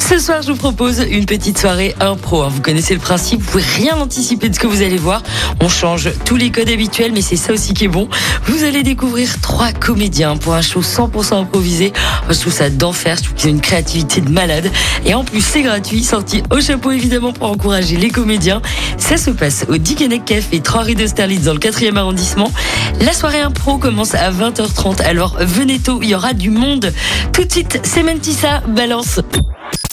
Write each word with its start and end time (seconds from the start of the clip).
Ce 0.00 0.18
soir, 0.18 0.42
je 0.42 0.50
vous 0.50 0.58
propose 0.58 1.04
une 1.08 1.24
petite 1.24 1.56
soirée 1.56 1.94
impro. 2.00 2.42
hein. 2.42 2.48
Vous 2.48 2.60
connaissez 2.60 2.94
le 2.94 3.00
principe, 3.00 3.40
vous 3.42 3.50
pouvez 3.52 3.64
rien 3.76 3.96
anticiper 3.96 4.48
de 4.48 4.54
ce 4.54 4.58
que 4.58 4.66
vous 4.66 4.82
allez 4.82 4.96
voir. 4.96 5.22
On 5.60 5.68
change 5.68 6.10
tous 6.24 6.34
les 6.34 6.50
codes 6.50 6.68
habituels, 6.68 7.12
mais 7.12 7.20
c'est 7.22 7.36
ça 7.36 7.52
aussi 7.52 7.74
qui 7.74 7.84
est 7.84 7.88
bon. 7.88 8.08
Vous 8.46 8.64
allez 8.64 8.82
découvrir 8.82 9.40
trois 9.40 9.70
comédiens 9.72 10.36
pour 10.36 10.54
un 10.54 10.62
show 10.62 10.80
100% 10.80 11.38
improvisé. 11.42 11.92
Je 12.28 12.38
trouve 12.40 12.52
ça 12.52 12.70
d'enfer, 12.70 13.18
je 13.18 13.22
trouve 13.24 13.34
qu'ils 13.36 13.50
ont 13.50 13.54
une 13.54 13.60
créativité 13.60 14.20
de 14.20 14.30
malade. 14.30 14.70
Et 15.06 15.14
en 15.14 15.22
plus, 15.22 15.42
c'est 15.44 15.62
gratuit, 15.62 16.02
sorti 16.02 16.42
au 16.50 16.60
chapeau 16.60 16.90
évidemment 16.90 17.32
pour 17.32 17.48
encourager 17.50 17.96
les 17.96 18.10
comédiens. 18.10 18.62
Ça 18.98 19.16
se 19.16 19.30
passe 19.30 19.64
au 19.68 19.76
Dickeneck 19.76 20.24
Café, 20.24 20.60
3 20.60 20.82
rue 20.82 20.94
d'Austerlitz 20.96 21.42
dans 21.42 21.54
le 21.54 21.60
4e 21.60 21.96
arrondissement. 21.96 22.50
La 23.00 23.12
soirée 23.12 23.40
impro 23.40 23.78
commence 23.78 24.14
à 24.16 24.32
20h30, 24.32 25.02
alors 25.02 25.36
venez 25.38 25.78
tôt, 25.78 26.00
il 26.02 26.08
y 26.08 26.14
aura 26.16 26.32
du 26.32 26.50
monde. 26.50 26.92
Tout 27.32 27.44
de 27.44 27.52
suite, 27.52 27.80
c'est 27.84 28.02
Mentissa, 28.02 28.60
balance. 28.66 29.20